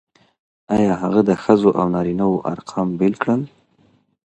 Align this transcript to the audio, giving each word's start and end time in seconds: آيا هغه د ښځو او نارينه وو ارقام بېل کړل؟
آيا 0.75 0.93
هغه 1.03 1.21
د 1.29 1.31
ښځو 1.43 1.69
او 1.79 1.85
نارينه 1.95 2.25
وو 2.31 2.43
ارقام 2.53 2.87
بېل 2.99 3.13
کړل؟ 3.21 3.41